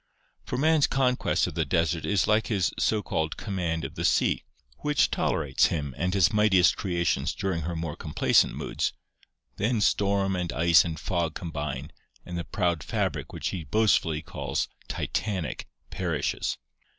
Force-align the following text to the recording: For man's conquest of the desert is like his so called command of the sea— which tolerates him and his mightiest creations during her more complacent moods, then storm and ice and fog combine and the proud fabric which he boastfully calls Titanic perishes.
For 0.45 0.57
man's 0.57 0.87
conquest 0.87 1.45
of 1.45 1.53
the 1.53 1.63
desert 1.63 2.07
is 2.07 2.25
like 2.25 2.47
his 2.47 2.73
so 2.79 3.03
called 3.03 3.37
command 3.37 3.85
of 3.85 3.93
the 3.93 4.03
sea— 4.03 4.43
which 4.79 5.11
tolerates 5.11 5.67
him 5.67 5.93
and 5.95 6.15
his 6.15 6.33
mightiest 6.33 6.75
creations 6.75 7.35
during 7.35 7.61
her 7.61 7.75
more 7.75 7.95
complacent 7.95 8.55
moods, 8.55 8.93
then 9.57 9.79
storm 9.79 10.35
and 10.35 10.51
ice 10.53 10.83
and 10.83 10.99
fog 10.99 11.35
combine 11.35 11.91
and 12.25 12.35
the 12.35 12.43
proud 12.43 12.83
fabric 12.83 13.31
which 13.31 13.49
he 13.49 13.63
boastfully 13.63 14.23
calls 14.23 14.67
Titanic 14.87 15.67
perishes. 15.91 16.57